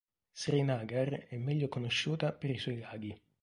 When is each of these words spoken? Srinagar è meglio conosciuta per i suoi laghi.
Srinagar 0.33 1.27
è 1.29 1.37
meglio 1.37 1.67
conosciuta 1.67 2.31
per 2.31 2.49
i 2.49 2.57
suoi 2.57 2.79
laghi. 2.79 3.15